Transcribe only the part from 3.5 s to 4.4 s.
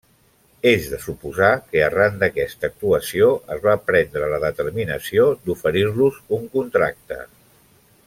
es va prendre